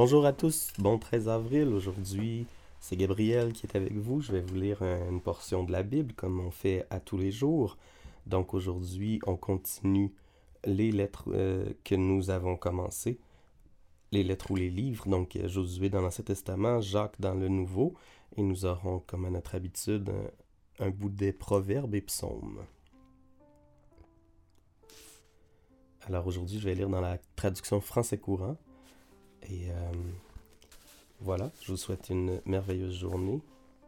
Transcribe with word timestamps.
Bonjour 0.00 0.26
à 0.26 0.32
tous, 0.32 0.72
bon 0.78 0.96
13 0.96 1.28
avril. 1.28 1.74
Aujourd'hui, 1.74 2.46
c'est 2.78 2.94
Gabriel 2.94 3.52
qui 3.52 3.66
est 3.66 3.74
avec 3.74 3.94
vous. 3.94 4.20
Je 4.20 4.30
vais 4.30 4.40
vous 4.40 4.54
lire 4.54 4.80
une 4.80 5.20
portion 5.20 5.64
de 5.64 5.72
la 5.72 5.82
Bible 5.82 6.12
comme 6.12 6.38
on 6.38 6.52
fait 6.52 6.86
à 6.88 7.00
tous 7.00 7.16
les 7.16 7.32
jours. 7.32 7.76
Donc 8.24 8.54
aujourd'hui, 8.54 9.18
on 9.26 9.36
continue 9.36 10.14
les 10.64 10.92
lettres 10.92 11.24
euh, 11.32 11.72
que 11.82 11.96
nous 11.96 12.30
avons 12.30 12.54
commencées. 12.54 13.18
Les 14.12 14.22
lettres 14.22 14.52
ou 14.52 14.54
les 14.54 14.70
livres, 14.70 15.08
donc 15.08 15.36
Josué 15.46 15.90
dans 15.90 16.00
l'Ancien 16.00 16.22
Testament, 16.22 16.80
Jacques 16.80 17.20
dans 17.20 17.34
le 17.34 17.48
Nouveau. 17.48 17.94
Et 18.36 18.42
nous 18.42 18.66
aurons, 18.66 19.00
comme 19.00 19.24
à 19.24 19.30
notre 19.30 19.56
habitude, 19.56 20.12
un, 20.78 20.86
un 20.86 20.90
bout 20.90 21.10
des 21.10 21.32
proverbes 21.32 21.96
et 21.96 22.02
psaumes. 22.02 22.60
Alors 26.06 26.24
aujourd'hui, 26.28 26.60
je 26.60 26.68
vais 26.68 26.76
lire 26.76 26.88
dans 26.88 27.00
la 27.00 27.18
traduction 27.34 27.80
français 27.80 28.18
courant. 28.18 28.56
Et 29.50 29.70
euh, 29.70 29.92
voilà, 31.20 31.50
je 31.62 31.72
vous 31.72 31.76
souhaite 31.76 32.10
une 32.10 32.40
merveilleuse 32.44 32.98
journée. 32.98 33.40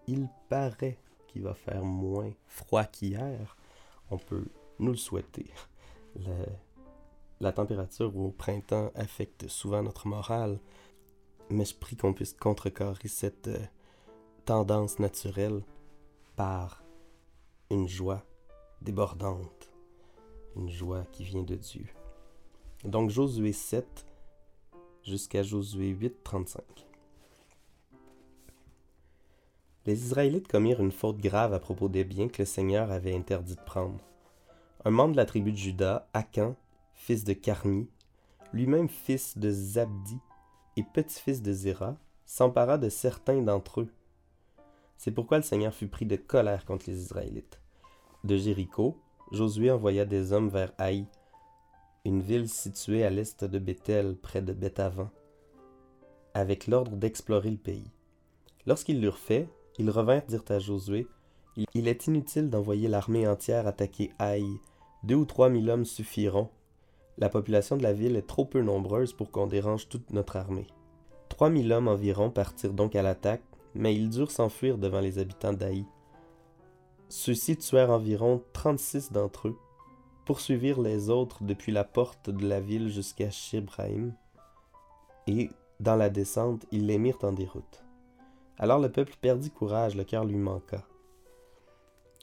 Il 0.06 0.28
paraît 0.48 0.98
qu'il 1.28 1.42
va 1.42 1.54
faire 1.54 1.84
moins 1.84 2.32
froid 2.46 2.84
qu'hier. 2.84 3.56
On 4.10 4.18
peut 4.18 4.46
nous 4.78 4.92
le 4.92 4.96
souhaiter. 4.96 5.46
la 7.40 7.52
température 7.52 8.16
au 8.16 8.30
printemps 8.30 8.90
affecte 8.94 9.48
souvent 9.48 9.82
notre 9.82 10.08
morale, 10.08 10.58
mais 11.50 11.64
je 11.64 11.74
prie 11.74 11.96
qu'on 11.96 12.14
puisse 12.14 12.32
contrecarrer 12.32 13.08
cette 13.08 13.48
euh, 13.48 13.64
tendance 14.44 14.98
naturelle 14.98 15.62
par 16.36 16.82
une 17.70 17.86
joie 17.86 18.24
débordante, 18.82 19.70
une 20.56 20.70
joie 20.70 21.04
qui 21.12 21.24
vient 21.24 21.42
de 21.42 21.56
Dieu. 21.56 21.86
Donc 22.84 23.10
Josué 23.10 23.52
7 23.52 24.06
jusqu'à 25.04 25.42
Josué 25.42 25.88
8, 25.88 26.22
35. 26.22 26.62
Les 29.86 30.04
Israélites 30.04 30.48
commirent 30.48 30.80
une 30.80 30.92
faute 30.92 31.18
grave 31.18 31.54
à 31.54 31.58
propos 31.58 31.88
des 31.88 32.04
biens 32.04 32.28
que 32.28 32.42
le 32.42 32.46
Seigneur 32.46 32.90
avait 32.90 33.14
interdit 33.14 33.56
de 33.56 33.60
prendre. 33.60 33.98
Un 34.84 34.90
membre 34.90 35.12
de 35.12 35.16
la 35.16 35.26
tribu 35.26 35.52
de 35.52 35.56
Juda, 35.56 36.08
Akan, 36.12 36.54
fils 36.94 37.24
de 37.24 37.32
Carmi, 37.32 37.88
lui-même 38.52 38.88
fils 38.88 39.38
de 39.38 39.50
Zabdi 39.50 40.18
et 40.76 40.84
petit-fils 40.94 41.42
de 41.42 41.52
Zéra, 41.52 41.96
s'empara 42.26 42.78
de 42.78 42.88
certains 42.88 43.42
d'entre 43.42 43.80
eux. 43.80 43.88
C'est 44.96 45.10
pourquoi 45.10 45.38
le 45.38 45.42
Seigneur 45.42 45.74
fut 45.74 45.88
pris 45.88 46.06
de 46.06 46.16
colère 46.16 46.64
contre 46.64 46.84
les 46.88 47.00
Israélites. 47.00 47.60
De 48.22 48.36
Jéricho, 48.36 48.98
Josué 49.32 49.70
envoya 49.70 50.04
des 50.04 50.32
hommes 50.32 50.50
vers 50.50 50.72
Haï, 50.76 51.06
une 52.04 52.22
ville 52.22 52.48
située 52.48 53.04
à 53.04 53.10
l'est 53.10 53.44
de 53.44 53.58
Bethel, 53.58 54.16
près 54.16 54.40
de 54.40 54.52
Bethavan, 54.52 55.10
avec 56.32 56.66
l'ordre 56.66 56.96
d'explorer 56.96 57.50
le 57.50 57.58
pays. 57.58 57.90
Lorsqu'ils 58.66 59.00
l'eurent 59.00 59.18
fait, 59.18 59.48
ils 59.78 59.90
revinrent 59.90 60.26
dire 60.26 60.44
à 60.48 60.58
Josué 60.58 61.06
Il 61.74 61.88
est 61.88 62.06
inutile 62.06 62.48
d'envoyer 62.48 62.88
l'armée 62.88 63.26
entière 63.28 63.66
attaquer 63.66 64.12
Haï. 64.18 64.46
Deux 65.02 65.16
ou 65.16 65.24
trois 65.24 65.48
mille 65.48 65.68
hommes 65.70 65.84
suffiront. 65.84 66.48
La 67.18 67.28
population 67.28 67.76
de 67.76 67.82
la 67.82 67.92
ville 67.92 68.16
est 68.16 68.26
trop 68.26 68.44
peu 68.44 68.62
nombreuse 68.62 69.12
pour 69.12 69.30
qu'on 69.30 69.46
dérange 69.46 69.88
toute 69.88 70.10
notre 70.10 70.36
armée. 70.36 70.66
Trois 71.28 71.50
mille 71.50 71.72
hommes 71.72 71.88
environ 71.88 72.30
partirent 72.30 72.72
donc 72.72 72.96
à 72.96 73.02
l'attaque, 73.02 73.42
mais 73.74 73.94
ils 73.94 74.08
durent 74.08 74.30
s'enfuir 74.30 74.78
devant 74.78 75.00
les 75.00 75.18
habitants 75.18 75.52
d'Haï. 75.52 75.84
Ceux-ci 77.08 77.56
tuèrent 77.56 77.90
environ 77.90 78.42
trente-six 78.52 79.12
d'entre 79.12 79.48
eux, 79.48 79.56
poursuivirent 80.30 80.80
les 80.80 81.10
autres 81.10 81.42
depuis 81.42 81.72
la 81.72 81.82
porte 81.82 82.30
de 82.30 82.46
la 82.46 82.60
ville 82.60 82.88
jusqu'à 82.88 83.30
Shibraim, 83.30 84.12
et, 85.26 85.50
dans 85.80 85.96
la 85.96 86.08
descente, 86.08 86.66
ils 86.70 86.86
les 86.86 86.98
mirent 86.98 87.24
en 87.24 87.32
déroute. 87.32 87.82
Alors 88.56 88.78
le 88.78 88.92
peuple 88.92 89.16
perdit 89.20 89.50
courage, 89.50 89.96
le 89.96 90.04
cœur 90.04 90.24
lui 90.24 90.36
manqua. 90.36 90.84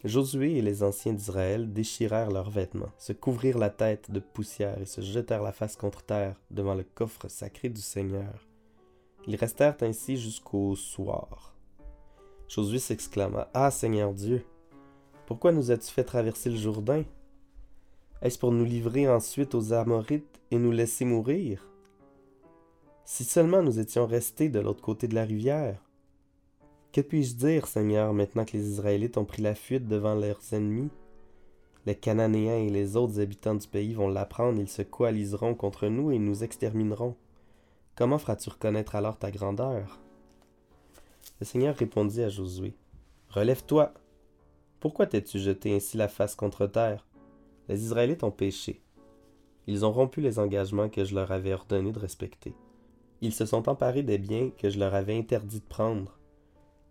Josué 0.06 0.56
et 0.56 0.62
les 0.62 0.84
anciens 0.84 1.12
d'Israël 1.12 1.74
déchirèrent 1.74 2.32
leurs 2.32 2.50
vêtements, 2.50 2.94
se 2.98 3.12
couvrirent 3.12 3.58
la 3.58 3.72
tête 3.72 4.10
de 4.10 4.22
poussière 4.22 4.80
et 4.80 4.86
se 4.86 5.02
jetèrent 5.02 5.44
la 5.44 5.52
face 5.52 5.76
contre 5.76 6.02
terre 6.02 6.40
devant 6.50 6.76
le 6.76 6.86
coffre 6.86 7.28
sacré 7.28 7.68
du 7.68 7.82
Seigneur. 7.82 8.48
Ils 9.28 9.36
restèrent 9.36 9.76
ainsi 9.82 10.16
jusqu'au 10.16 10.78
soir. 10.78 11.58
Josué 12.48 12.80
s'exclama 12.80 13.50
Ah 13.54 13.70
Seigneur 13.70 14.14
Dieu, 14.14 14.46
pourquoi 15.26 15.52
nous 15.52 15.72
as-tu 15.72 15.92
fait 15.92 16.06
traverser 16.06 16.50
le 16.50 16.56
Jourdain? 16.56 17.04
Est-ce 18.22 18.40
pour 18.40 18.52
nous 18.52 18.66
livrer 18.66 19.08
ensuite 19.08 19.54
aux 19.54 19.74
Amorites 19.74 20.42
et 20.52 20.58
nous 20.58 20.72
laisser 20.72 21.06
mourir? 21.06 21.68
Si 23.06 23.24
seulement 23.24 23.62
nous 23.62 23.80
étions 23.80 24.08
restés 24.08 24.50
de 24.50 24.60
l'autre 24.60 24.82
côté 24.82 25.08
de 25.08 25.16
la 25.16 25.24
rivière. 25.24 25.82
Que 26.92 27.02
puis-je 27.02 27.36
dire, 27.36 27.68
Seigneur, 27.68 28.14
maintenant 28.14 28.44
que 28.44 28.58
les 28.58 28.68
Israélites 28.68 29.18
ont 29.18 29.26
pris 29.26 29.42
la 29.42 29.56
fuite 29.56 29.88
devant 29.88 30.16
leurs 30.16 30.42
ennemis? 30.52 30.90
Les 31.86 31.96
Cananéens 31.96 32.58
et 32.58 32.70
les 32.70 32.98
autres 32.98 33.22
habitants 33.22 33.56
du 33.56 33.68
pays 33.68 33.94
vont 33.94 34.10
l'apprendre, 34.10 34.60
ils 34.60 34.68
se 34.68 34.82
coaliseront 34.82 35.54
contre 35.54 35.88
nous 35.88 36.12
et 36.12 36.20
nous 36.20 36.44
extermineront. 36.44 37.16
Comment 37.96 38.18
feras-tu 38.18 38.50
reconnaître 38.50 38.96
alors 38.96 39.18
ta 39.18 39.32
grandeur? 39.32 40.00
Le 41.40 41.46
Seigneur 41.46 41.76
répondit 41.76 42.24
à 42.24 42.30
Josué 42.30 42.74
Relève-toi. 43.30 43.94
Pourquoi 44.80 45.06
t'es-tu 45.06 45.40
jeté 45.40 45.76
ainsi 45.76 45.98
la 45.98 46.08
face 46.08 46.36
contre 46.36 46.66
terre? 46.66 47.06
Les 47.68 47.84
Israélites 47.84 48.24
ont 48.24 48.32
péché. 48.32 48.82
Ils 49.68 49.86
ont 49.86 49.92
rompu 49.92 50.22
les 50.22 50.40
engagements 50.40 50.90
que 50.90 51.04
je 51.04 51.14
leur 51.14 51.32
avais 51.32 51.54
ordonné 51.54 51.92
de 51.92 52.00
respecter. 52.00 52.54
Ils 53.22 53.34
se 53.34 53.46
sont 53.46 53.68
emparés 53.68 54.04
des 54.04 54.18
biens 54.18 54.52
que 54.58 54.70
je 54.70 54.80
leur 54.80 54.94
avais 54.94 55.18
interdit 55.18 55.60
de 55.60 55.66
prendre. 55.66 56.18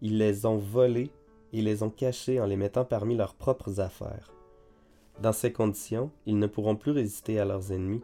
Ils 0.03 0.19
les 0.19 0.45
ont 0.45 0.59
volés 0.59 1.11
et 1.53 1.63
les 1.63 1.83
ont 1.83 1.91
cachés 1.91 2.41
en 2.41 2.47
les 2.47 2.57
mettant 2.57 2.85
parmi 2.85 3.17
leurs 3.17 3.35
propres 3.35 3.81
affaires. 3.81 4.33
Dans 5.23 5.33
ces 5.33 5.53
conditions, 5.53 6.11
ils 6.27 6.39
ne 6.39 6.47
pourront 6.47 6.77
plus 6.77 6.91
résister 6.91 7.39
à 7.39 7.47
leurs 7.47 7.73
ennemis. 7.73 8.03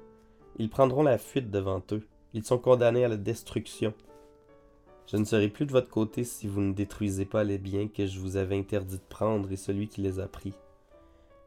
Ils 0.58 0.70
prendront 0.70 1.02
la 1.02 1.18
fuite 1.18 1.50
devant 1.50 1.82
eux. 1.92 2.06
Ils 2.32 2.44
sont 2.44 2.58
condamnés 2.58 3.04
à 3.04 3.08
la 3.08 3.18
destruction. 3.18 3.92
Je 5.06 5.18
ne 5.18 5.24
serai 5.24 5.48
plus 5.48 5.66
de 5.66 5.72
votre 5.72 5.90
côté 5.90 6.24
si 6.24 6.46
vous 6.46 6.62
ne 6.62 6.72
détruisez 6.72 7.26
pas 7.26 7.44
les 7.44 7.58
biens 7.58 7.88
que 7.88 8.06
je 8.06 8.18
vous 8.18 8.36
avais 8.36 8.56
interdit 8.56 8.96
de 8.96 9.02
prendre 9.10 9.52
et 9.52 9.56
celui 9.56 9.88
qui 9.88 10.00
les 10.00 10.20
a 10.20 10.28
pris. 10.28 10.54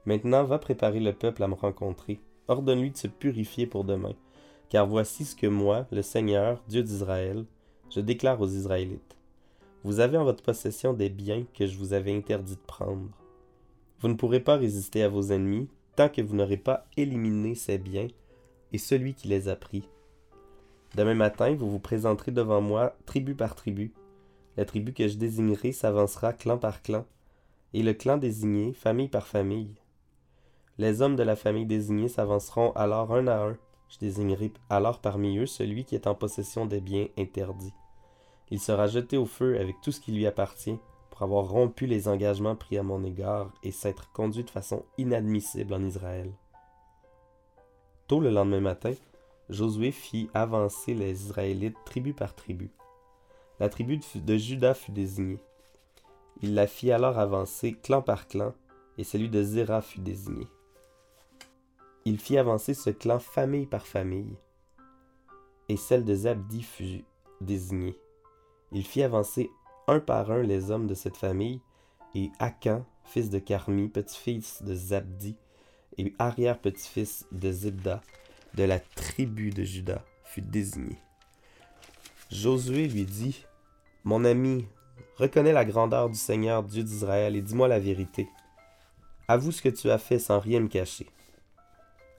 Maintenant 0.06 0.44
va 0.44 0.60
préparer 0.60 1.00
le 1.00 1.14
peuple 1.14 1.44
à 1.44 1.48
me 1.48 1.54
rencontrer. 1.54 2.20
Ordonne-lui 2.48 2.92
de 2.92 2.98
se 2.98 3.08
purifier 3.08 3.66
pour 3.66 3.84
demain. 3.84 4.14
Car 4.70 4.86
voici 4.86 5.26
ce 5.26 5.36
que 5.36 5.48
moi, 5.48 5.88
le 5.92 6.02
Seigneur, 6.02 6.62
Dieu 6.68 6.84
d'Israël, 6.84 7.46
je 7.90 8.00
déclare 8.00 8.42
aux 8.42 8.48
Israélites. 8.48 9.18
Vous 9.84 10.00
avez 10.00 10.18
en 10.18 10.24
votre 10.24 10.44
possession 10.44 10.94
des 10.94 11.10
biens 11.10 11.46
que 11.54 11.68
je 11.68 11.78
vous 11.78 11.94
avais 11.94 12.16
interdit 12.16 12.56
de 12.56 12.66
prendre. 12.68 13.10
Vous 14.00 14.08
ne 14.08 14.16
pourrez 14.16 14.40
pas 14.40 14.58
résister 14.58 15.04
à 15.04 15.10
vos 15.10 15.32
ennemis 15.32 15.70
tant 15.96 16.10
que 16.10 16.22
vous 16.22 16.36
n'aurez 16.36 16.58
pas 16.58 16.86
éliminé 16.98 17.56
ces 17.56 17.78
biens 17.78 18.08
et 18.74 18.78
celui 18.78 19.14
qui 19.14 19.28
les 19.28 19.48
a 19.48 19.56
pris. 19.56 19.88
Demain 20.96 21.14
matin, 21.14 21.56
vous 21.56 21.70
vous 21.70 21.80
présenterez 21.80 22.32
devant 22.32 22.62
moi 22.62 22.96
tribu 23.06 23.36
par 23.36 23.56
tribu. 23.56 23.94
La 24.58 24.66
tribu 24.66 24.94
que 24.94 25.08
je 25.08 25.18
désignerai 25.18 25.72
s'avancera 25.72 26.34
clan 26.34 26.58
par 26.58 26.82
clan, 26.82 27.06
et 27.74 27.84
le 27.84 27.94
clan 27.94 28.18
désigné 28.18 28.74
famille 28.74 29.10
par 29.10 29.28
famille. 29.28 29.76
Les 30.78 31.02
hommes 31.02 31.16
de 31.16 31.24
la 31.24 31.38
famille 31.38 31.66
désignée 31.66 32.10
s'avanceront 32.10 32.72
alors 32.72 33.14
un 33.14 33.28
à 33.28 33.38
un. 33.38 33.58
Je 33.88 33.98
désignerai 33.98 34.52
alors 34.70 35.00
parmi 35.00 35.38
eux 35.38 35.46
celui 35.46 35.86
qui 35.86 35.96
est 35.96 36.08
en 36.08 36.16
possession 36.16 36.66
des 36.66 36.82
biens 36.82 37.08
interdits. 37.18 37.74
Il 38.52 38.60
sera 38.60 38.88
jeté 38.88 39.16
au 39.16 39.26
feu 39.26 39.60
avec 39.60 39.80
tout 39.82 39.92
ce 39.92 40.02
qui 40.02 40.12
lui 40.12 40.28
appartient 40.28 40.78
pour 41.10 41.24
avoir 41.24 41.48
rompu 41.48 41.86
les 41.86 42.10
engagements 42.10 42.58
pris 42.58 42.78
à 42.78 42.84
mon 42.84 43.04
égard 43.06 43.54
et 43.64 43.72
s'être 43.72 44.12
conduit 44.12 44.44
de 44.44 44.50
façon 44.50 44.84
inadmissible 44.98 45.74
en 45.74 45.82
Israël. 45.82 46.32
Tôt 48.08 48.20
le 48.20 48.30
lendemain 48.30 48.60
matin, 48.60 48.94
Josué 49.50 49.92
fit 49.92 50.30
avancer 50.34 50.94
les 50.94 51.24
Israélites 51.24 51.78
tribu 51.86 52.14
par 52.14 52.36
tribu. 52.36 52.70
La 53.60 53.70
tribu 53.70 54.00
de 54.16 54.38
Juda 54.38 54.74
fut 54.74 54.92
désignée. 54.92 55.40
Il 56.42 56.54
la 56.54 56.68
fit 56.68 56.92
alors 56.92 57.18
avancer 57.18 57.74
clan 57.74 58.02
par 58.02 58.28
clan, 58.28 58.54
et 58.98 59.04
celui 59.04 59.30
de 59.30 59.42
Zéra 59.42 59.82
fut 59.82 60.02
désigné. 60.02 60.48
Il 62.08 62.20
fit 62.20 62.38
avancer 62.38 62.76
ce 62.76 62.92
clan 62.92 63.18
famille 63.18 63.66
par 63.66 63.88
famille, 63.88 64.38
et 65.70 65.76
celle 65.76 66.06
de 66.06 66.14
Zabdi 66.14 66.62
fut 66.62 67.04
désignée. 67.42 67.98
Il 68.72 68.86
fit 68.86 69.02
avancer 69.02 69.50
un 69.88 70.00
par 70.00 70.30
un 70.30 70.44
les 70.44 70.70
hommes 70.70 70.86
de 70.86 70.94
cette 70.94 71.18
famille, 71.18 71.62
et 72.14 72.30
Akan, 72.38 72.86
fils 73.06 73.32
de 73.32 73.40
Carmi, 73.40 73.90
petit-fils 73.90 74.62
de 74.62 74.76
Zabdi, 74.76 75.36
et 75.98 76.14
arrière-petit-fils 76.20 77.26
de 77.32 77.52
Zibda, 77.52 78.02
de 78.54 78.64
la 78.64 78.80
tribu 78.80 79.50
de 79.50 79.64
Juda, 79.64 80.06
fut 80.26 80.44
désigné. 80.44 81.00
Josué 82.30 82.88
lui 82.88 83.06
dit 83.06 83.46
Mon 84.04 84.26
ami, 84.26 84.68
reconnais 85.18 85.54
la 85.54 85.66
grandeur 85.66 86.12
du 86.12 86.20
Seigneur 86.20 86.62
Dieu 86.62 86.84
d'Israël 86.84 87.36
et 87.36 87.42
dis-moi 87.42 87.68
la 87.68 87.80
vérité. 87.80 88.30
Avoue 89.28 89.52
ce 89.52 89.64
que 89.64 89.70
tu 89.70 89.90
as 89.90 89.98
fait 89.98 90.20
sans 90.20 90.40
rien 90.40 90.60
me 90.60 90.68
cacher. 90.68 91.08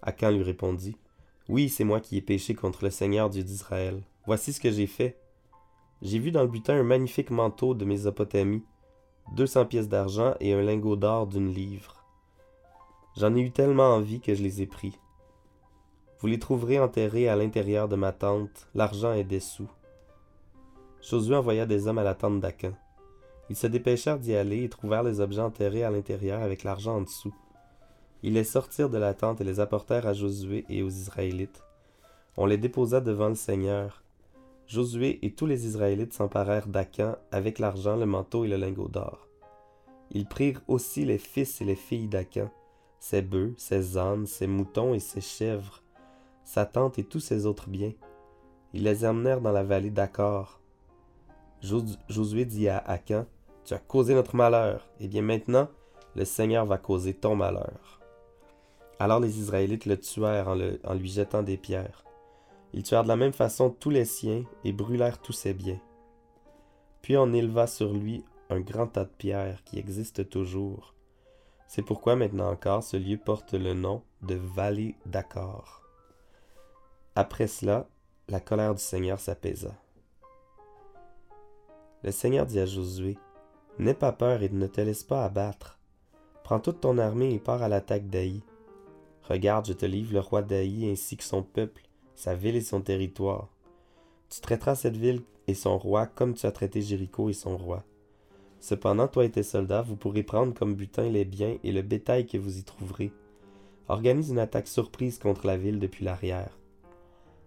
Akan 0.06 0.31
lui 0.31 0.44
répondit 0.44 0.97
Oui, 1.49 1.69
c'est 1.69 1.82
moi 1.82 2.00
qui 2.00 2.17
ai 2.17 2.23
péché 2.23 2.55
contre 2.55 2.85
le 2.85 2.91
Seigneur 2.91 3.29
Dieu 3.29 3.43
d'Israël. 3.43 4.00
Voici 4.25 4.53
ce 4.53 4.61
que 4.61 4.70
j'ai 4.70 4.87
fait. 4.87 5.19
J'ai 6.00 6.20
vu 6.20 6.31
dans 6.31 6.43
le 6.43 6.49
butin 6.49 6.75
un 6.75 6.85
magnifique 6.85 7.31
manteau 7.31 7.75
de 7.75 7.85
Mésopotamie, 7.85 8.62
deux 9.35 9.47
cents 9.47 9.67
pièces 9.67 9.88
d'argent 9.88 10.35
et 10.38 10.53
un 10.53 10.62
lingot 10.62 10.94
d'or 10.94 11.26
d'une 11.26 11.53
livre. 11.53 12.05
J'en 13.17 13.35
ai 13.35 13.41
eu 13.41 13.50
tellement 13.50 13.94
envie 13.94 14.20
que 14.20 14.32
je 14.32 14.44
les 14.44 14.62
ai 14.62 14.67
pris. 14.67 14.97
Vous 16.20 16.29
les 16.29 16.38
trouverez 16.38 16.79
enterrés 16.79 17.29
à 17.29 17.35
l'intérieur 17.35 17.88
de 17.88 17.97
ma 17.97 18.12
tente, 18.12 18.69
l'argent 18.75 19.12
est 19.12 19.25
des 19.25 19.41
sous. 19.41 19.69
Josué 21.02 21.35
envoya 21.35 21.67
des 21.67 21.88
hommes 21.88 21.99
à 21.99 22.05
la 22.05 22.14
tente 22.14 22.38
d'Acan. 22.38 22.75
Ils 23.50 23.56
se 23.56 23.67
dépêchèrent 23.67 24.20
d'y 24.20 24.37
aller 24.37 24.62
et 24.62 24.69
trouvèrent 24.69 25.02
les 25.02 25.20
objets 25.20 25.43
enterrés 25.43 25.82
à 25.82 25.91
l'intérieur 25.91 26.43
avec 26.43 26.62
l'argent 26.62 26.99
en 26.99 27.00
dessous. 27.02 27.35
Ils 28.26 28.32
les 28.32 28.43
sortirent 28.43 28.90
de 28.90 28.99
la 28.99 29.14
tente 29.14 29.40
et 29.40 29.44
les 29.44 29.61
apportèrent 29.61 30.08
à 30.08 30.12
Josué 30.12 30.64
et 30.69 30.82
aux 30.82 30.88
Israélites. 30.88 31.62
On 32.37 32.44
les 32.44 32.58
déposa 32.58 33.00
devant 33.00 33.28
le 33.28 33.37
Seigneur. 33.37 34.02
Josué 34.67 35.20
et 35.23 35.31
tous 35.31 35.46
les 35.46 35.64
Israélites 35.64 36.12
s'emparèrent 36.12 36.67
d'Acan 36.67 37.14
avec 37.31 37.61
l'argent, 37.61 37.94
le 37.94 38.05
manteau 38.05 38.44
et 38.44 38.49
le 38.49 38.56
lingot 38.56 38.88
d'or. 38.88 39.28
Ils 40.11 40.26
prirent 40.26 40.61
aussi 40.67 41.05
les 41.05 41.19
fils 41.19 41.61
et 41.61 41.64
les 41.64 41.76
filles 41.76 42.08
d'Acan, 42.08 42.50
ses 42.99 43.23
bœufs, 43.23 43.55
ses 43.58 43.96
ânes, 43.96 44.26
ses 44.26 44.49
moutons 44.49 44.93
et 44.93 44.99
ses 44.99 45.20
chèvres, 45.20 45.84
sa 46.43 46.67
tente 46.67 46.99
et 46.99 47.05
tous 47.05 47.20
ses 47.20 47.46
autres 47.46 47.69
biens. 47.69 47.93
Ils 48.73 48.82
les 48.82 49.05
emmenèrent 49.05 49.40
dans 49.40 49.52
la 49.52 49.62
vallée 49.62 49.90
d'Accor. 49.90 50.61
Josué 51.62 52.44
dit 52.44 52.69
à 52.69 52.78
Acan, 52.78 53.25
Tu 53.64 53.73
as 53.73 53.78
causé 53.78 54.14
notre 54.14 54.34
malheur, 54.34 54.88
et 54.99 55.05
eh 55.05 55.08
bien 55.08 55.23
maintenant, 55.23 55.69
le 56.17 56.25
Seigneur 56.25 56.67
va 56.67 56.76
causer 56.76 57.14
ton 57.14 57.37
malheur. 57.37 57.95
Alors 58.98 59.20
les 59.20 59.38
Israélites 59.38 59.87
le 59.87 59.98
tuèrent 59.98 60.48
en, 60.48 60.94
lui 60.94 61.08
jetant 61.08 61.43
des 61.43 61.56
pierres. 61.56 62.04
Ils 62.72 62.82
tuèrent 62.82 63.04
de 63.04 63.08
la 63.08 63.16
même 63.16 63.32
façon 63.32 63.70
tous 63.70 63.90
les 63.90 64.04
siens 64.04 64.44
et 64.64 64.72
brûlèrent 64.72 65.20
tous 65.20 65.32
ses 65.32 65.54
biens. 65.54 65.81
Puis 67.02 67.16
on 67.16 67.32
éleva 67.32 67.66
sur 67.66 67.93
lui 67.93 68.25
un 68.50 68.60
grand 68.60 68.87
tas 68.87 69.04
de 69.04 69.10
pierres 69.10 69.62
qui 69.64 69.78
existe 69.78 70.28
toujours. 70.28 70.94
C'est 71.69 71.82
pourquoi 71.82 72.16
maintenant 72.16 72.50
encore 72.50 72.82
ce 72.82 72.96
lieu 72.96 73.19
porte 73.19 73.54
le 73.54 73.75
nom 73.75 74.02
de 74.22 74.34
vallée 74.34 74.94
d'Accor. 75.04 75.82
Après 77.14 77.46
cela, 77.46 77.87
la 78.28 78.40
colère 78.40 78.75
du 78.75 78.82
Seigneur 78.82 79.20
s'apaisa. 79.20 79.75
Le 82.02 82.12
Seigneur 82.12 82.46
dit 82.46 82.60
à 82.60 82.66
Josué, 82.66 83.19
N'aie 83.78 83.94
pas 83.94 84.12
peur 84.12 84.42
et 84.42 84.49
ne 84.49 84.66
te 84.66 84.81
laisse 84.81 85.04
pas 85.04 85.25
abattre. 85.25 85.78
Prends 86.44 86.60
toute 86.60 86.81
ton 86.81 86.99
armée 86.99 87.34
et 87.34 87.38
pars 87.38 87.62
à 87.62 87.69
l'attaque 87.69 88.08
d'Aï. 88.08 88.42
Regarde, 89.28 89.67
je 89.67 89.73
te 89.73 89.87
livre 89.87 90.12
le 90.12 90.20
roi 90.20 90.43
d'Aï 90.43 90.88
ainsi 90.88 91.17
que 91.17 91.25
son 91.25 91.43
peuple, 91.43 91.82
sa 92.14 92.37
ville 92.37 92.55
et 92.55 92.61
son 92.61 92.81
territoire. 92.81 93.49
Tu 94.31 94.40
traiteras 94.40 94.76
cette 94.76 94.96
ville 94.96 95.23
et 95.49 95.55
son 95.55 95.78
roi 95.78 96.06
comme 96.06 96.34
tu 96.34 96.46
as 96.46 96.52
traité 96.52 96.81
Jéricho 96.81 97.28
et 97.28 97.32
son 97.32 97.56
roi. 97.56 97.84
Cependant, 98.61 99.08
toi 99.08 99.25
et 99.25 99.31
tes 99.31 99.43
soldats, 99.43 99.82
vous 99.82 99.96
pourrez 99.96 100.23
prendre 100.23 100.55
comme 100.55 100.76
butin 100.76 101.08
les 101.08 101.25
biens 101.25 101.56
et 101.64 101.73
le 101.73 101.82
bétail 101.82 102.26
que 102.26 102.38
vous 102.38 102.58
y 102.58 102.62
trouverez. 102.62 103.12
Organise 103.88 104.31
une 104.31 104.38
attaque 104.38 104.69
surprise 104.69 105.19
contre 105.19 105.46
la 105.46 105.56
ville 105.56 105.81
depuis 105.81 106.05
l'arrière. 106.05 106.56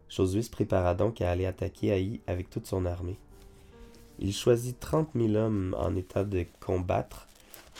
Josué 0.10 0.42
se 0.42 0.50
prépara 0.50 0.96
donc 0.96 1.22
à 1.22 1.31
aller 1.31 1.46
attaquer 1.46 1.94
Haï 1.94 2.20
avec 2.28 2.50
toute 2.50 2.66
son 2.66 2.86
armée. 2.86 3.18
Il 4.20 4.34
choisit 4.34 4.78
trente 4.80 5.16
mille 5.16 5.38
hommes 5.38 5.76
en 5.80 5.96
état 5.96 6.26
de 6.26 6.46
combattre 6.60 7.28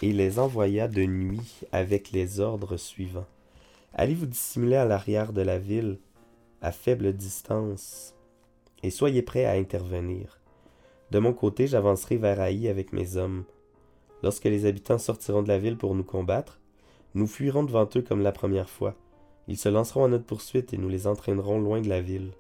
et 0.02 0.14
les 0.14 0.40
envoya 0.40 0.88
de 0.88 1.04
nuit 1.04 1.62
avec 1.74 2.12
les 2.12 2.40
ordres 2.40 2.78
suivants. 2.78 3.28
Allez 3.94 4.14
vous 4.14 4.28
dissimuler 4.28 4.76
à 4.76 4.86
l'arrière 4.86 5.34
de 5.34 5.42
la 5.42 5.58
ville, 5.58 6.00
à 6.62 6.72
faible 6.72 7.14
distance, 7.14 8.16
et 8.84 8.92
soyez 8.92 9.22
prêts 9.22 9.46
à 9.46 9.54
intervenir. 9.54 10.40
De 11.12 11.20
mon 11.20 11.34
côté, 11.34 11.66
j'avancerai 11.66 12.18
vers 12.18 12.40
Haï 12.40 12.68
avec 12.68 12.94
mes 12.94 13.18
hommes. 13.18 13.46
Lorsque 14.22 14.46
les 14.46 14.66
habitants 14.66 15.00
sortiront 15.00 15.42
de 15.42 15.48
la 15.48 15.58
ville 15.58 15.78
pour 15.78 15.96
nous 15.96 16.04
combattre, 16.04 16.60
nous 17.16 17.26
fuirons 17.26 17.64
devant 17.64 17.90
eux 17.96 18.02
comme 18.02 18.22
la 18.22 18.32
première 18.32 18.70
fois. 18.70 18.96
Ils 19.48 19.58
se 19.58 19.70
lanceront 19.70 20.04
à 20.06 20.08
notre 20.08 20.26
poursuite 20.26 20.74
et 20.74 20.78
nous 20.78 20.90
les 20.90 21.08
entraînerons 21.08 21.60
loin 21.60 21.82
de 21.82 21.90
la 21.90 22.02
ville. 22.02 22.32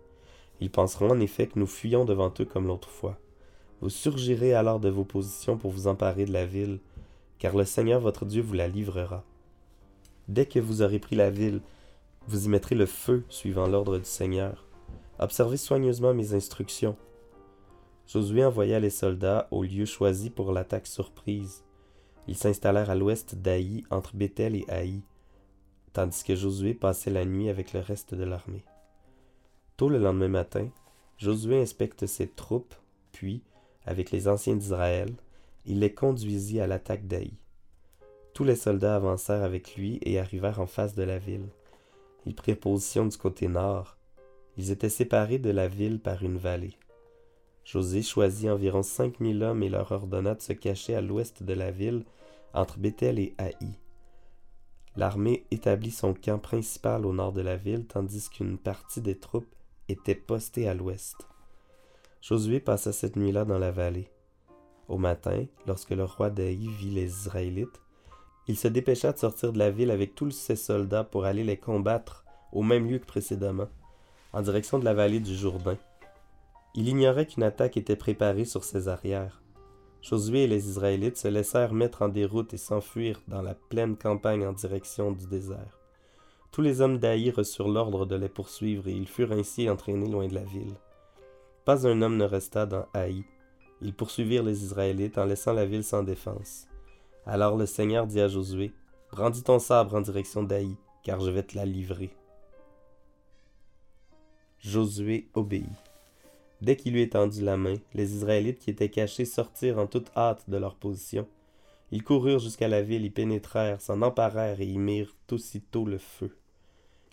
Ils 0.59 0.69
penseront 0.69 1.09
en 1.09 1.19
effet 1.19 1.47
que 1.47 1.57
nous 1.57 1.65
fuyons 1.65 2.05
devant 2.05 2.31
eux 2.39 2.45
comme 2.45 2.67
l'autre 2.67 2.89
fois. 2.89 3.17
Vous 3.81 3.89
surgirez 3.89 4.53
alors 4.53 4.79
de 4.79 4.89
vos 4.89 5.05
positions 5.05 5.57
pour 5.57 5.71
vous 5.71 5.87
emparer 5.87 6.25
de 6.25 6.33
la 6.33 6.45
ville, 6.45 6.79
car 7.39 7.55
le 7.55 7.65
Seigneur 7.65 8.01
votre 8.01 8.25
Dieu 8.25 8.43
vous 8.43 8.53
la 8.53 8.67
livrera. 8.67 9.23
Dès 10.29 10.45
que 10.45 10.59
vous 10.59 10.83
aurez 10.83 10.99
pris 10.99 11.15
la 11.15 11.31
ville, 11.31 11.59
vous 12.27 12.45
y 12.45 12.49
mettrez 12.49 12.75
le 12.75 12.85
feu 12.85 13.25
suivant 13.29 13.65
l'ordre 13.65 13.97
du 13.97 14.05
Seigneur. 14.05 14.63
Observez 15.17 15.57
soigneusement 15.57 16.13
mes 16.13 16.35
instructions. 16.35 16.95
Josué 18.05 18.45
envoya 18.45 18.79
les 18.79 18.91
soldats 18.91 19.47
au 19.49 19.63
lieu 19.63 19.85
choisi 19.85 20.29
pour 20.29 20.51
l'attaque 20.51 20.85
surprise. 20.85 21.63
Ils 22.27 22.37
s'installèrent 22.37 22.91
à 22.91 22.95
l'ouest 22.95 23.33
d'Aï, 23.33 23.83
entre 23.89 24.15
Bethel 24.15 24.55
et 24.55 24.65
Haï, 24.67 25.01
tandis 25.93 26.23
que 26.23 26.35
Josué 26.35 26.75
passait 26.75 27.09
la 27.09 27.25
nuit 27.25 27.49
avec 27.49 27.73
le 27.73 27.79
reste 27.79 28.13
de 28.13 28.23
l'armée. 28.23 28.63
Tôt 29.77 29.89
le 29.89 29.97
lendemain 29.97 30.27
matin, 30.27 30.69
Josué 31.17 31.59
inspecte 31.59 32.05
ses 32.05 32.27
troupes, 32.27 32.75
puis, 33.13 33.41
avec 33.83 34.11
les 34.11 34.27
anciens 34.27 34.55
d'Israël, 34.55 35.11
il 35.65 35.79
les 35.79 35.91
conduisit 35.91 36.59
à 36.59 36.67
l'attaque 36.67 37.07
d'Aï. 37.07 37.33
Tous 38.39 38.45
les 38.45 38.55
soldats 38.55 38.95
avancèrent 38.95 39.43
avec 39.43 39.75
lui 39.75 39.99
et 40.01 40.17
arrivèrent 40.17 40.61
en 40.61 40.65
face 40.65 40.95
de 40.95 41.03
la 41.03 41.19
ville. 41.19 41.49
Ils 42.25 42.33
prirent 42.33 42.57
position 42.57 43.05
du 43.05 43.17
côté 43.17 43.49
nord. 43.49 43.97
Ils 44.55 44.71
étaient 44.71 44.87
séparés 44.87 45.39
de 45.39 45.49
la 45.49 45.67
ville 45.67 45.99
par 45.99 46.23
une 46.23 46.37
vallée. 46.37 46.77
José 47.65 48.01
choisit 48.01 48.49
environ 48.49 48.81
cinq 48.81 49.19
mille 49.19 49.43
hommes 49.43 49.61
et 49.61 49.67
leur 49.67 49.91
ordonna 49.91 50.35
de 50.35 50.41
se 50.41 50.53
cacher 50.53 50.95
à 50.95 51.01
l'ouest 51.01 51.43
de 51.43 51.51
la 51.51 51.69
ville, 51.69 52.05
entre 52.53 52.79
Bethel 52.79 53.19
et 53.19 53.35
Haï. 53.39 53.75
L'armée 54.95 55.45
établit 55.51 55.91
son 55.91 56.13
camp 56.13 56.39
principal 56.39 57.05
au 57.05 57.11
nord 57.11 57.33
de 57.33 57.41
la 57.41 57.57
ville, 57.57 57.87
tandis 57.87 58.29
qu'une 58.29 58.57
partie 58.57 59.01
des 59.01 59.19
troupes 59.19 59.53
était 59.89 60.15
postée 60.15 60.69
à 60.69 60.73
l'ouest. 60.73 61.27
Josué 62.21 62.61
passa 62.61 62.93
cette 62.93 63.17
nuit-là 63.17 63.43
dans 63.43 63.59
la 63.59 63.71
vallée. 63.71 64.07
Au 64.87 64.97
matin, 64.97 65.45
lorsque 65.67 65.89
le 65.89 66.05
roi 66.05 66.29
d'Aï 66.29 66.69
vit 66.69 66.91
les 66.91 67.09
Israélites, 67.09 67.81
il 68.49 68.57
se 68.57 68.67
dépêcha 68.67 69.11
de 69.11 69.19
sortir 69.19 69.53
de 69.53 69.59
la 69.59 69.69
ville 69.69 69.91
avec 69.91 70.15
tous 70.15 70.31
ses 70.31 70.55
soldats 70.55 71.03
pour 71.03 71.25
aller 71.25 71.43
les 71.43 71.57
combattre 71.57 72.25
au 72.51 72.63
même 72.63 72.89
lieu 72.89 72.97
que 72.97 73.05
précédemment, 73.05 73.69
en 74.33 74.41
direction 74.41 74.79
de 74.79 74.85
la 74.85 74.95
vallée 74.95 75.19
du 75.19 75.35
Jourdain. 75.35 75.77
Il 76.73 76.87
ignorait 76.87 77.27
qu'une 77.27 77.43
attaque 77.43 77.77
était 77.77 77.95
préparée 77.95 78.45
sur 78.45 78.63
ses 78.63 78.87
arrières. 78.87 79.43
Josué 80.01 80.45
et 80.45 80.47
les 80.47 80.67
Israélites 80.67 81.17
se 81.17 81.27
laissèrent 81.27 81.73
mettre 81.73 82.01
en 82.01 82.09
déroute 82.09 82.51
et 82.55 82.57
s'enfuirent 82.57 83.21
dans 83.27 83.43
la 83.43 83.53
pleine 83.53 83.95
campagne 83.95 84.47
en 84.47 84.53
direction 84.53 85.11
du 85.11 85.27
désert. 85.27 85.77
Tous 86.51 86.63
les 86.63 86.81
hommes 86.81 86.97
d'Aï 86.97 87.29
reçurent 87.29 87.69
l'ordre 87.69 88.07
de 88.07 88.15
les 88.15 88.29
poursuivre 88.29 88.87
et 88.87 88.93
ils 88.93 89.07
furent 89.07 89.33
ainsi 89.33 89.69
entraînés 89.69 90.09
loin 90.09 90.27
de 90.27 90.33
la 90.33 90.43
ville. 90.43 90.73
Pas 91.65 91.85
un 91.85 92.01
homme 92.01 92.17
ne 92.17 92.25
resta 92.25 92.65
dans 92.65 92.87
Haï. 92.95 93.25
Ils 93.79 93.93
poursuivirent 93.93 94.41
les 94.41 94.63
Israélites 94.63 95.19
en 95.19 95.25
laissant 95.25 95.53
la 95.53 95.67
ville 95.67 95.83
sans 95.83 96.01
défense. 96.01 96.68
Alors 97.25 97.57
le 97.57 97.65
Seigneur 97.65 98.07
dit 98.07 98.21
à 98.21 98.27
Josué, 98.27 98.71
Brandis 99.11 99.43
ton 99.43 99.59
sabre 99.59 99.95
en 99.95 100.01
direction 100.01 100.43
d'Aï, 100.43 100.75
car 101.03 101.19
je 101.19 101.31
vais 101.31 101.43
te 101.43 101.55
la 101.55 101.65
livrer. 101.65 102.11
Josué 104.59 105.29
obéit. 105.33 105.65
Dès 106.61 106.75
qu'il 106.75 106.93
lui 106.93 107.01
étendit 107.01 107.41
la 107.41 107.55
main, 107.57 107.75
les 107.93 108.15
Israélites 108.15 108.59
qui 108.59 108.69
étaient 108.69 108.89
cachés 108.89 109.25
sortirent 109.25 109.79
en 109.79 109.87
toute 109.87 110.11
hâte 110.15 110.49
de 110.49 110.57
leur 110.57 110.75
position. 110.75 111.27
Ils 111.91 112.03
coururent 112.03 112.39
jusqu'à 112.39 112.67
la 112.67 112.81
ville, 112.81 113.05
y 113.05 113.09
pénétrèrent, 113.09 113.81
s'en 113.81 114.01
emparèrent 114.01 114.61
et 114.61 114.67
y 114.67 114.77
mirent 114.77 115.15
aussitôt 115.31 115.85
le 115.85 115.97
feu. 115.97 116.37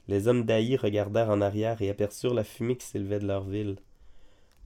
Les 0.09 0.29
hommes 0.29 0.45
d'Aï 0.45 0.77
regardèrent 0.77 1.31
en 1.31 1.41
arrière 1.41 1.81
et 1.83 1.91
aperçurent 1.91 2.35
la 2.35 2.45
fumée 2.45 2.77
qui 2.77 2.87
s'élevait 2.87 3.21
de 3.21 3.27
leur 3.27 3.45
ville. 3.45 3.77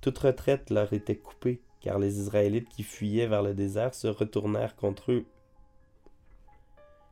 Toute 0.01 0.19
retraite 0.19 0.71
leur 0.71 0.93
était 0.93 1.17
coupée, 1.17 1.61
car 1.81 1.99
les 1.99 2.19
Israélites 2.19 2.69
qui 2.69 2.83
fuyaient 2.83 3.27
vers 3.27 3.43
le 3.43 3.55
désert 3.55 3.95
se 3.95 4.09
retournèrent 4.09 4.77
contre 4.77 5.13
eux. 5.13 5.25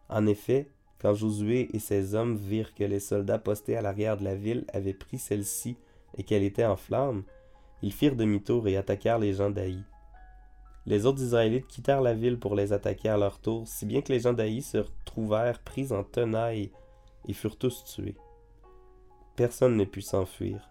En 0.08 0.26
effet, 0.26 0.70
quand 1.00 1.14
Josué 1.14 1.68
et 1.75 1.78
ses 1.78 2.14
hommes 2.14 2.37
virent 2.37 2.75
que 2.75 2.84
les 2.84 3.00
soldats 3.00 3.38
postés 3.38 3.76
à 3.76 3.82
l'arrière 3.82 4.16
de 4.16 4.25
la 4.25 4.34
ville 4.34 4.64
avaient 4.72 4.94
pris 4.94 5.18
celle-ci 5.18 5.76
et 6.16 6.22
qu'elle 6.22 6.42
était 6.42 6.64
en 6.64 6.76
flammes, 6.76 7.22
ils 7.82 7.92
firent 7.92 8.16
demi-tour 8.16 8.66
et 8.66 8.76
attaquèrent 8.76 9.18
les 9.18 9.34
gens 9.34 9.50
d'Aï. 9.50 9.84
Les 10.87 11.06
autres 11.06 11.22
Israélites 11.22 11.66
quittèrent 11.66 12.00
la 12.00 12.14
ville 12.14 12.38
pour 12.38 12.54
les 12.54 12.72
attaquer 12.72 13.10
à 13.10 13.16
leur 13.16 13.38
tour, 13.38 13.68
si 13.68 13.87
bien 13.87 14.00
que 14.00 14.12
les 14.12 14.20
gens 14.20 14.32
d'Aï 14.32 14.62
se 14.62 14.78
retrouvèrent 14.78 15.60
pris 15.60 15.92
en 15.92 16.02
tenailles 16.02 16.72
et 17.26 17.32
furent 17.32 17.58
tous 17.58 17.84
tués. 17.84 18.16
Personne 19.37 19.76
ne 19.76 19.84
put 19.84 20.02
s'enfuir. 20.02 20.68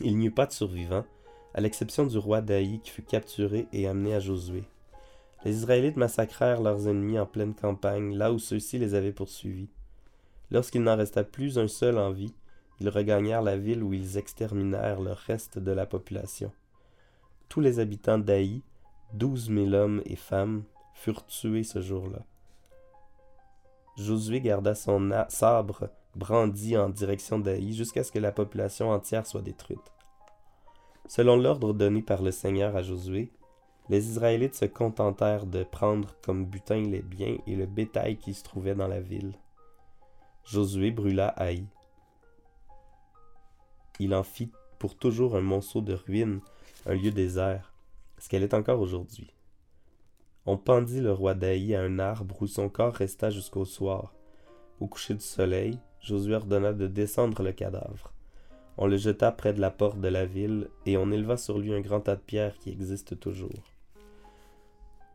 Il 0.00 0.18
n'y 0.18 0.26
eut 0.26 0.30
pas 0.30 0.46
de 0.46 0.52
survivants, 0.52 1.06
à 1.56 1.62
l'exception 1.62 2.04
du 2.04 2.18
roi 2.18 2.42
d'Aï 2.42 2.80
qui 2.80 2.90
fut 2.90 3.02
capturé 3.02 3.66
et 3.72 3.88
amené 3.88 4.14
à 4.14 4.20
Josué. 4.20 4.64
Les 5.42 5.56
Israélites 5.56 5.96
massacrèrent 5.96 6.60
leurs 6.60 6.86
ennemis 6.86 7.18
en 7.18 7.24
pleine 7.24 7.54
campagne, 7.54 8.14
là 8.14 8.30
où 8.30 8.38
ceux-ci 8.38 8.78
les 8.78 8.94
avaient 8.94 9.10
poursuivis. 9.10 9.70
Lorsqu'il 10.50 10.82
n'en 10.82 10.96
resta 10.96 11.24
plus 11.24 11.58
un 11.58 11.66
seul 11.66 11.96
en 11.96 12.10
vie, 12.12 12.34
ils 12.78 12.90
regagnèrent 12.90 13.40
la 13.40 13.56
ville 13.56 13.82
où 13.82 13.94
ils 13.94 14.18
exterminèrent 14.18 15.00
le 15.00 15.12
reste 15.12 15.58
de 15.58 15.72
la 15.72 15.86
population. 15.86 16.52
Tous 17.48 17.62
les 17.62 17.78
habitants 17.78 18.18
d'Aï, 18.18 18.60
douze 19.14 19.48
mille 19.48 19.74
hommes 19.74 20.02
et 20.04 20.16
femmes, 20.16 20.62
furent 20.92 21.24
tués 21.24 21.64
ce 21.64 21.80
jour-là. 21.80 22.18
Josué 23.96 24.42
garda 24.42 24.74
son 24.74 25.10
sabre 25.30 25.88
brandi 26.16 26.76
en 26.76 26.90
direction 26.90 27.38
d'Aï 27.38 27.72
jusqu'à 27.72 28.04
ce 28.04 28.12
que 28.12 28.18
la 28.18 28.32
population 28.32 28.90
entière 28.90 29.26
soit 29.26 29.40
détruite. 29.40 29.95
Selon 31.08 31.36
l'ordre 31.36 31.72
donné 31.72 32.02
par 32.02 32.22
le 32.22 32.32
Seigneur 32.32 32.74
à 32.74 32.82
Josué, 32.82 33.30
les 33.88 34.08
Israélites 34.10 34.56
se 34.56 34.64
contentèrent 34.64 35.46
de 35.46 35.62
prendre 35.62 36.16
comme 36.22 36.44
butin 36.44 36.82
les 36.82 37.02
biens 37.02 37.36
et 37.46 37.54
le 37.54 37.66
bétail 37.66 38.16
qui 38.16 38.34
se 38.34 38.42
trouvait 38.42 38.74
dans 38.74 38.88
la 38.88 39.00
ville. 39.00 39.34
Josué 40.44 40.90
brûla 40.90 41.28
Haï. 41.28 41.64
Il 44.00 44.14
en 44.14 44.24
fit 44.24 44.50
pour 44.78 44.96
toujours 44.96 45.36
un 45.36 45.40
monceau 45.40 45.80
de 45.80 45.94
ruines, 45.94 46.40
un 46.84 46.94
lieu 46.94 47.12
désert, 47.12 47.72
ce 48.18 48.28
qu'elle 48.28 48.42
est 48.42 48.54
encore 48.54 48.80
aujourd'hui. 48.80 49.32
On 50.44 50.56
pendit 50.56 51.00
le 51.00 51.12
roi 51.12 51.34
d'Aï 51.34 51.74
à 51.74 51.82
un 51.82 51.98
arbre 51.98 52.36
où 52.40 52.46
son 52.46 52.68
corps 52.68 52.94
resta 52.94 53.30
jusqu'au 53.30 53.64
soir. 53.64 54.14
Au 54.80 54.86
coucher 54.86 55.14
du 55.14 55.24
soleil, 55.24 55.78
Josué 56.00 56.34
ordonna 56.34 56.72
de 56.72 56.86
descendre 56.86 57.42
le 57.42 57.52
cadavre. 57.52 58.12
On 58.78 58.86
le 58.86 58.96
jeta 58.96 59.32
près 59.32 59.54
de 59.54 59.60
la 59.60 59.70
porte 59.70 60.00
de 60.00 60.08
la 60.08 60.26
ville, 60.26 60.68
et 60.84 60.96
on 60.96 61.10
éleva 61.10 61.36
sur 61.36 61.58
lui 61.58 61.72
un 61.72 61.80
grand 61.80 62.00
tas 62.00 62.16
de 62.16 62.20
pierres 62.20 62.58
qui 62.58 62.70
existe 62.70 63.18
toujours. 63.18 63.72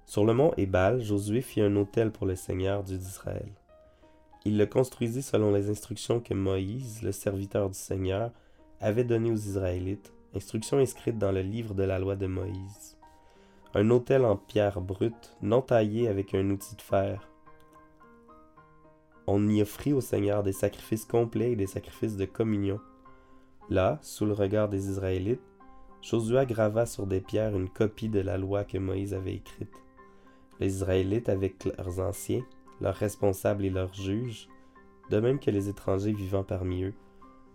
Sur 0.06 0.26
le 0.26 0.34
mont 0.34 0.54
Ébal, 0.58 1.02
Josué 1.02 1.42
fit 1.42 1.62
un 1.62 1.76
autel 1.76 2.12
pour 2.12 2.26
le 2.26 2.36
Seigneur 2.36 2.84
Dieu 2.84 2.98
d'Israël. 2.98 3.52
Il 4.44 4.58
le 4.58 4.66
construisit 4.66 5.22
selon 5.22 5.52
les 5.54 5.70
instructions 5.70 6.20
que 6.20 6.34
Moïse, 6.34 7.04
le 7.04 7.12
serviteur 7.12 7.70
du 7.70 7.78
Seigneur, 7.78 8.32
avait 8.80 9.04
données 9.04 9.32
aux 9.32 9.36
Israélites, 9.36 10.12
instructions 10.36 10.80
inscrites 10.80 11.20
dans 11.20 11.32
le 11.32 11.42
livre 11.42 11.76
de 11.76 11.84
la 11.84 12.00
loi 12.00 12.16
de 12.16 12.26
Moïse. 12.26 12.98
Un 13.76 13.90
autel 13.92 14.26
en 14.26 14.36
pierre 14.36 14.82
brute, 14.82 15.38
non 15.42 15.62
taillé 15.62 16.08
avec 16.08 16.34
un 16.34 16.50
outil 16.50 16.76
de 16.76 16.82
fer. 16.82 17.30
On 19.28 19.48
y 19.48 19.62
offrit 19.62 19.94
au 19.94 20.02
Seigneur 20.02 20.44
des 20.44 20.52
sacrifices 20.52 21.06
complets 21.06 21.52
et 21.52 21.56
des 21.56 21.68
sacrifices 21.68 22.18
de 22.18 22.26
communion. 22.26 22.82
Là, 23.72 24.00
sous 24.02 24.26
le 24.26 24.34
regard 24.34 24.68
des 24.68 24.90
Israélites, 24.90 25.40
Josué 26.02 26.46
grava 26.46 26.86
sur 26.86 27.08
des 27.08 27.22
pierres 27.22 27.56
une 27.56 27.70
copie 27.70 28.10
de 28.10 28.20
la 28.20 28.38
loi 28.38 28.66
que 28.66 28.78
Moïse 28.78 29.14
avait 29.14 29.36
écrite. 29.36 29.72
Les 30.60 30.76
Israélites, 30.76 31.30
avec 31.30 31.64
leurs 31.64 32.02
anciens, 32.02 32.44
leurs 32.82 32.96
responsables 32.96 33.64
et 33.64 33.70
leurs 33.70 33.94
juges, 33.94 34.50
de 35.10 35.22
même 35.22 35.40
que 35.40 35.52
les 35.52 35.70
étrangers 35.70 36.12
vivant 36.12 36.44
parmi 36.44 36.84
eux, 36.84 36.94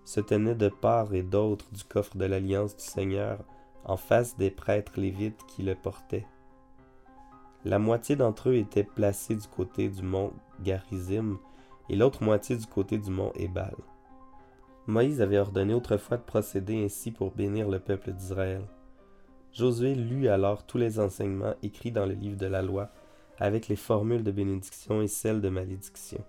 se 0.06 0.20
tenaient 0.20 0.54
de 0.54 0.70
part 0.70 1.12
et 1.12 1.22
d'autre 1.22 1.66
du 1.70 1.84
coffre 1.84 2.16
de 2.16 2.24
l'alliance 2.24 2.74
du 2.74 2.84
Seigneur 2.84 3.44
en 3.84 3.98
face 3.98 4.38
des 4.38 4.50
prêtres 4.50 4.98
lévites 4.98 5.44
qui 5.46 5.64
le 5.64 5.74
portaient. 5.74 6.26
La 7.66 7.78
moitié 7.78 8.16
d'entre 8.16 8.48
eux 8.48 8.56
étaient 8.56 8.84
placés 8.84 9.34
du 9.34 9.48
côté 9.48 9.90
du 9.90 10.00
mont 10.00 10.32
Garizim 10.62 11.38
et 11.90 11.96
l'autre 11.96 12.24
moitié 12.24 12.56
du 12.56 12.66
côté 12.66 12.96
du 12.96 13.10
mont 13.10 13.32
Ébal. 13.34 13.76
Moïse 14.86 15.20
avait 15.20 15.38
ordonné 15.38 15.74
autrefois 15.74 16.16
de 16.16 16.22
procéder 16.22 16.84
ainsi 16.84 17.10
pour 17.10 17.32
bénir 17.32 17.68
le 17.68 17.80
peuple 17.80 18.12
d'Israël. 18.12 18.62
Josué 19.52 19.94
lut 19.94 20.28
alors 20.28 20.64
tous 20.64 20.78
les 20.78 21.00
enseignements 21.00 21.54
écrits 21.62 21.90
dans 21.90 22.06
le 22.06 22.14
livre 22.14 22.36
de 22.36 22.46
la 22.46 22.62
loi 22.62 22.90
avec 23.38 23.68
les 23.68 23.76
formules 23.76 24.22
de 24.22 24.30
bénédiction 24.30 25.02
et 25.02 25.08
celles 25.08 25.40
de 25.40 25.48
malédiction. 25.48 26.24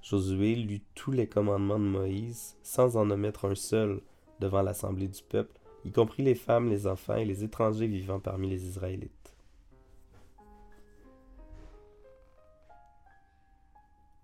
Josué 0.00 0.54
lut 0.54 0.82
tous 0.94 1.10
les 1.10 1.26
commandements 1.28 1.80
de 1.80 1.84
Moïse, 1.84 2.56
sans 2.62 2.96
en 2.96 3.10
omettre 3.10 3.46
un 3.46 3.56
seul, 3.56 4.00
devant 4.38 4.62
l'assemblée 4.62 5.08
du 5.08 5.22
peuple, 5.22 5.58
y 5.84 5.90
compris 5.90 6.22
les 6.22 6.34
femmes, 6.34 6.68
les 6.68 6.86
enfants 6.86 7.16
et 7.16 7.24
les 7.24 7.42
étrangers 7.42 7.88
vivant 7.88 8.20
parmi 8.20 8.48
les 8.48 8.64
Israélites. 8.66 9.36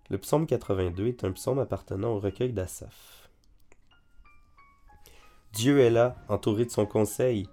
Le 0.09 0.17
psaume 0.17 0.45
82 0.45 1.07
est 1.07 1.23
un 1.23 1.31
psaume 1.31 1.59
appartenant 1.59 2.13
au 2.13 2.19
recueil 2.19 2.53
d'Asaph. 2.53 3.22
Dieu 5.53 5.81
est 5.81 5.91
là, 5.91 6.15
entouré 6.29 6.65
de 6.65 6.71
son 6.71 6.87
conseil. 6.87 7.47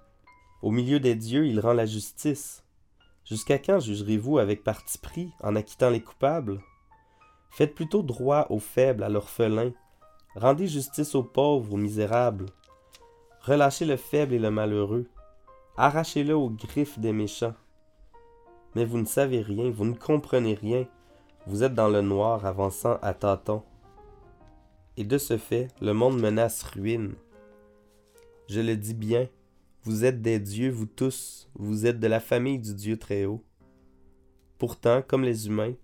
Au 0.63 0.71
milieu 0.71 0.99
des 0.99 1.13
dieux, 1.13 1.45
il 1.45 1.59
rend 1.59 1.73
la 1.73 1.85
justice. 1.85 2.63
Jusqu'à 3.25 3.59
quand 3.59 3.79
jugerez-vous 3.79 4.39
avec 4.39 4.63
parti 4.63 4.97
pris 4.97 5.31
en 5.41 5.55
acquittant 5.55 5.91
les 5.91 6.01
coupables? 6.01 6.59
Faites 7.51 7.75
plutôt 7.75 8.01
droit 8.01 8.47
aux 8.49 8.59
faibles, 8.59 9.03
à 9.03 9.09
l'orphelin. 9.09 9.71
Rendez 10.35 10.67
justice 10.67 11.13
aux 11.13 11.21
pauvres, 11.21 11.75
aux 11.75 11.77
misérables. 11.77 12.47
Relâchez 13.41 13.85
le 13.85 13.97
faible 13.97 14.33
et 14.33 14.39
le 14.39 14.49
malheureux. 14.49 15.07
Arrachez-le 15.77 16.35
aux 16.35 16.49
griffes 16.49 16.97
des 16.97 17.13
méchants. 17.13 17.53
Mais 18.73 18.85
vous 18.85 18.97
ne 18.97 19.05
savez 19.05 19.41
rien, 19.41 19.69
vous 19.69 19.85
ne 19.85 19.93
comprenez 19.93 20.55
rien. 20.55 20.87
Vous 21.45 21.63
êtes 21.63 21.75
dans 21.75 21.89
le 21.89 22.01
noir, 22.01 22.47
avançant 22.47 22.97
à 23.03 23.13
tâtons. 23.13 23.61
Et 24.97 25.03
de 25.03 25.19
ce 25.19 25.37
fait, 25.37 25.67
le 25.81 25.93
monde 25.93 26.19
menace 26.19 26.63
ruine. 26.63 27.13
Je 28.51 28.59
le 28.59 28.75
dis 28.75 28.93
bien, 28.93 29.29
vous 29.85 30.03
êtes 30.03 30.21
des 30.21 30.37
dieux, 30.37 30.71
vous 30.71 30.85
tous, 30.85 31.49
vous 31.53 31.85
êtes 31.85 32.01
de 32.01 32.07
la 32.07 32.19
famille 32.19 32.59
du 32.59 32.75
Dieu 32.75 32.97
très 32.97 33.23
haut. 33.23 33.41
Pourtant, 34.57 35.01
comme 35.01 35.23
les 35.23 35.47
humains, 35.47 35.75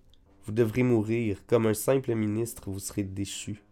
vous 0.44 0.52
devrez 0.52 0.84
mourir, 0.84 1.46
comme 1.48 1.66
un 1.66 1.74
simple 1.74 2.14
ministre, 2.14 2.70
vous 2.70 2.80
serez 2.80 3.04
déchu. 3.04 3.64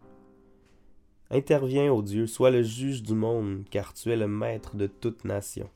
Interviens, 1.30 1.92
ô 1.92 2.02
Dieu, 2.02 2.26
sois 2.26 2.52
le 2.52 2.64
juge 2.64 3.04
du 3.04 3.16
monde, 3.16 3.66
car 3.70 3.94
tu 3.94 4.14
es 4.14 4.16
le 4.16 4.30
maître 4.30 4.78
de 4.78 4.88
toute 4.88 5.26
nation. 5.26 5.70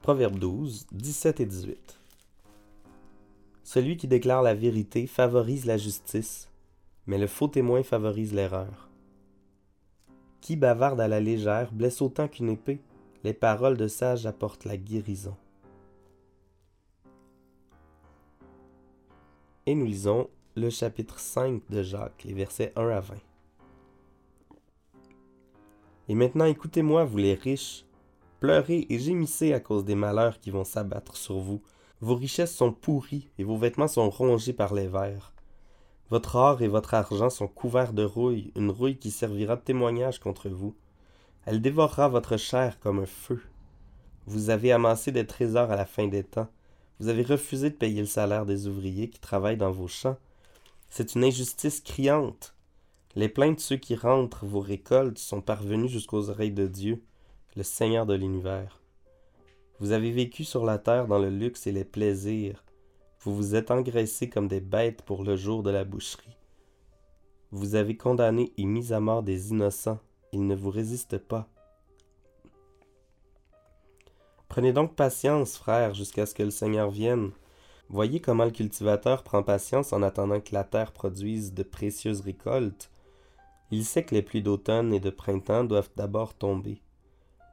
Proverbe 0.00 0.38
12, 0.38 0.86
17 0.92 1.40
et 1.40 1.46
18. 1.46 2.00
Celui 3.64 3.98
qui 3.98 4.08
déclare 4.08 4.40
la 4.40 4.54
vérité 4.54 5.06
favorise 5.06 5.66
la 5.66 5.76
justice, 5.76 6.48
mais 7.06 7.18
le 7.18 7.26
faux 7.26 7.48
témoin 7.48 7.82
favorise 7.82 8.32
l'erreur. 8.32 8.83
Qui 10.44 10.56
bavarde 10.56 11.00
à 11.00 11.08
la 11.08 11.20
légère 11.20 11.72
blesse 11.72 12.02
autant 12.02 12.28
qu'une 12.28 12.50
épée. 12.50 12.78
Les 13.22 13.32
paroles 13.32 13.78
de 13.78 13.88
sage 13.88 14.26
apportent 14.26 14.66
la 14.66 14.76
guérison. 14.76 15.34
Et 19.64 19.74
nous 19.74 19.86
lisons 19.86 20.28
le 20.54 20.68
chapitre 20.68 21.18
5 21.18 21.62
de 21.70 21.82
Jacques, 21.82 22.24
les 22.24 22.34
versets 22.34 22.74
1 22.76 22.88
à 22.90 23.00
20. 23.00 23.14
Et 26.08 26.14
maintenant 26.14 26.44
écoutez-moi, 26.44 27.06
vous 27.06 27.16
les 27.16 27.32
riches, 27.32 27.86
pleurez 28.38 28.86
et 28.90 28.98
gémissez 28.98 29.54
à 29.54 29.60
cause 29.60 29.86
des 29.86 29.94
malheurs 29.94 30.40
qui 30.40 30.50
vont 30.50 30.64
s'abattre 30.64 31.16
sur 31.16 31.38
vous. 31.38 31.62
Vos 32.02 32.16
richesses 32.16 32.54
sont 32.54 32.70
pourries 32.70 33.30
et 33.38 33.44
vos 33.44 33.56
vêtements 33.56 33.88
sont 33.88 34.10
rongés 34.10 34.52
par 34.52 34.74
les 34.74 34.88
vers. 34.88 35.33
Votre 36.14 36.36
or 36.36 36.62
et 36.62 36.68
votre 36.68 36.94
argent 36.94 37.28
sont 37.28 37.48
couverts 37.48 37.92
de 37.92 38.04
rouille, 38.04 38.52
une 38.54 38.70
rouille 38.70 38.98
qui 38.98 39.10
servira 39.10 39.56
de 39.56 39.62
témoignage 39.62 40.20
contre 40.20 40.48
vous. 40.48 40.76
Elle 41.44 41.60
dévorera 41.60 42.06
votre 42.06 42.36
chair 42.36 42.78
comme 42.78 43.00
un 43.00 43.04
feu. 43.04 43.42
Vous 44.26 44.48
avez 44.48 44.70
amassé 44.70 45.10
des 45.10 45.26
trésors 45.26 45.72
à 45.72 45.74
la 45.74 45.86
fin 45.86 46.06
des 46.06 46.22
temps. 46.22 46.46
Vous 47.00 47.08
avez 47.08 47.24
refusé 47.24 47.70
de 47.70 47.74
payer 47.74 48.00
le 48.00 48.06
salaire 48.06 48.46
des 48.46 48.68
ouvriers 48.68 49.10
qui 49.10 49.18
travaillent 49.18 49.56
dans 49.56 49.72
vos 49.72 49.88
champs. 49.88 50.16
C'est 50.88 51.16
une 51.16 51.24
injustice 51.24 51.80
criante. 51.80 52.54
Les 53.16 53.28
plaintes 53.28 53.56
de 53.56 53.60
ceux 53.60 53.76
qui 53.76 53.96
rentrent 53.96 54.46
vos 54.46 54.60
récoltes 54.60 55.18
sont 55.18 55.40
parvenues 55.40 55.88
jusqu'aux 55.88 56.30
oreilles 56.30 56.52
de 56.52 56.68
Dieu, 56.68 57.02
le 57.56 57.64
Seigneur 57.64 58.06
de 58.06 58.14
l'univers. 58.14 58.80
Vous 59.80 59.90
avez 59.90 60.12
vécu 60.12 60.44
sur 60.44 60.64
la 60.64 60.78
terre 60.78 61.08
dans 61.08 61.18
le 61.18 61.30
luxe 61.30 61.66
et 61.66 61.72
les 61.72 61.82
plaisirs. 61.84 62.63
Vous 63.24 63.34
vous 63.34 63.54
êtes 63.54 63.70
engraissés 63.70 64.28
comme 64.28 64.48
des 64.48 64.60
bêtes 64.60 65.00
pour 65.00 65.24
le 65.24 65.34
jour 65.34 65.62
de 65.62 65.70
la 65.70 65.84
boucherie. 65.84 66.36
Vous 67.52 67.74
avez 67.74 67.96
condamné 67.96 68.52
et 68.58 68.66
mis 68.66 68.92
à 68.92 69.00
mort 69.00 69.22
des 69.22 69.48
innocents. 69.48 69.98
Ils 70.32 70.46
ne 70.46 70.54
vous 70.54 70.68
résistent 70.68 71.16
pas. 71.16 71.48
Prenez 74.48 74.74
donc 74.74 74.94
patience, 74.94 75.56
frères, 75.56 75.94
jusqu'à 75.94 76.26
ce 76.26 76.34
que 76.34 76.42
le 76.42 76.50
Seigneur 76.50 76.90
vienne. 76.90 77.30
Voyez 77.88 78.20
comment 78.20 78.44
le 78.44 78.50
cultivateur 78.50 79.22
prend 79.22 79.42
patience 79.42 79.94
en 79.94 80.02
attendant 80.02 80.40
que 80.40 80.52
la 80.54 80.64
terre 80.64 80.92
produise 80.92 81.54
de 81.54 81.62
précieuses 81.62 82.20
récoltes. 82.20 82.90
Il 83.70 83.86
sait 83.86 84.04
que 84.04 84.14
les 84.14 84.22
pluies 84.22 84.42
d'automne 84.42 84.92
et 84.92 85.00
de 85.00 85.08
printemps 85.08 85.64
doivent 85.64 85.92
d'abord 85.96 86.34
tomber. 86.34 86.82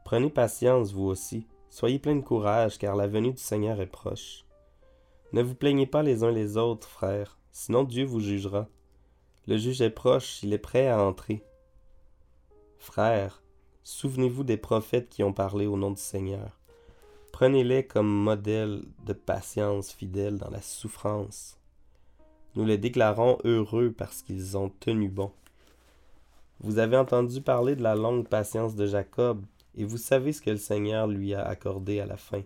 Prenez 0.03 0.31
patience, 0.31 0.91
vous 0.91 1.05
aussi. 1.05 1.47
Soyez 1.69 1.97
plein 1.97 2.17
de 2.17 2.25
courage, 2.25 2.77
car 2.77 2.97
la 2.97 3.07
venue 3.07 3.31
du 3.31 3.41
Seigneur 3.41 3.79
est 3.79 3.87
proche. 3.87 4.43
Ne 5.33 5.41
vous 5.41 5.55
plaignez 5.55 5.85
pas 5.85 6.03
les 6.03 6.23
uns 6.23 6.31
les 6.31 6.57
autres, 6.57 6.87
frères, 6.87 7.37
sinon 7.51 7.83
Dieu 7.83 8.03
vous 8.03 8.19
jugera. 8.19 8.67
Le 9.47 9.57
juge 9.57 9.81
est 9.81 9.89
proche, 9.89 10.43
il 10.43 10.53
est 10.53 10.57
prêt 10.57 10.87
à 10.87 11.01
entrer. 11.01 11.43
Frères, 12.77 13.41
souvenez-vous 13.83 14.43
des 14.43 14.57
prophètes 14.57 15.09
qui 15.09 15.23
ont 15.23 15.33
parlé 15.33 15.67
au 15.67 15.77
nom 15.77 15.91
du 15.91 16.01
Seigneur. 16.01 16.59
Prenez-les 17.31 17.85
comme 17.85 18.09
modèle 18.09 18.83
de 19.05 19.13
patience 19.13 19.91
fidèle 19.91 20.37
dans 20.37 20.49
la 20.49 20.61
souffrance. 20.61 21.57
Nous 22.55 22.65
les 22.65 22.77
déclarons 22.77 23.37
heureux 23.45 23.93
parce 23.97 24.21
qu'ils 24.21 24.57
ont 24.57 24.69
tenu 24.81 25.07
bon. 25.07 25.31
Vous 26.59 26.77
avez 26.77 26.97
entendu 26.97 27.41
parler 27.41 27.77
de 27.77 27.83
la 27.83 27.95
longue 27.95 28.27
patience 28.27 28.75
de 28.75 28.85
Jacob, 28.85 29.45
et 29.75 29.85
vous 29.85 29.97
savez 29.97 30.33
ce 30.33 30.41
que 30.41 30.49
le 30.49 30.57
Seigneur 30.57 31.07
lui 31.07 31.33
a 31.33 31.43
accordé 31.43 32.01
à 32.01 32.05
la 32.05 32.17
fin. 32.17 32.43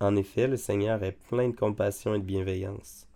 En 0.00 0.14
effet, 0.14 0.46
le 0.46 0.56
Seigneur 0.56 1.02
est 1.02 1.18
plein 1.28 1.48
de 1.48 1.56
compassion 1.56 2.14
et 2.14 2.18
de 2.18 2.24
bienveillance. 2.24 3.08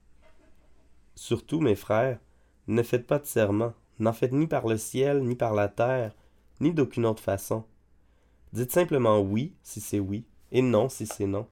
Surtout, 1.15 1.61
mes 1.61 1.77
frères, 1.77 2.19
ne 2.67 2.83
faites 2.83 3.07
pas 3.07 3.19
de 3.19 3.27
serment, 3.27 3.73
n'en 4.01 4.13
faites 4.13 4.33
ni 4.33 4.47
par 4.47 4.67
le 4.67 4.77
ciel, 4.77 5.23
ni 5.23 5.37
par 5.37 5.55
la 5.55 5.69
terre, 5.69 6.13
ni 6.61 6.73
d'aucune 6.73 7.07
autre 7.07 7.23
façon. 7.23 7.65
Dites 8.53 8.73
simplement 8.73 9.21
oui 9.21 9.55
si 9.63 9.81
c'est 9.81 10.01
oui, 10.01 10.25
et 10.51 10.63
non 10.63 10.89
si 10.89 11.07
c'est 11.07 11.27
non. 11.27 11.47